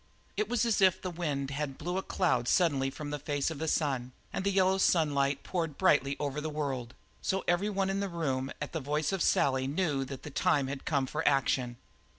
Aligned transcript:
It 0.35 0.49
was 0.49 0.65
as 0.65 0.81
if 0.81 0.99
the 0.99 1.11
wind 1.11 1.53
blew 1.77 1.99
a 1.99 2.01
cloud 2.01 2.47
suddenly 2.47 2.89
from 2.89 3.11
the 3.11 3.19
face 3.19 3.51
of 3.51 3.59
the 3.59 3.67
sun 3.67 4.13
and 4.33 4.43
let 4.43 4.45
the 4.45 4.55
yellow 4.55 4.79
sunlight 4.79 5.43
pour 5.43 5.67
brightly 5.67 6.17
over 6.19 6.41
the 6.41 6.49
world; 6.49 6.95
so 7.21 7.43
everyone 7.47 7.91
in 7.91 7.99
the 7.99 8.09
room 8.09 8.51
at 8.59 8.71
the 8.73 8.79
voice 8.79 9.11
of 9.11 9.21
Sally 9.21 9.67
knew 9.67 10.03
that 10.05 10.23
the 10.23 10.31
time 10.31 10.65
had 10.65 10.85
come 10.85 11.05
for 11.05 11.21
action. 11.27 11.77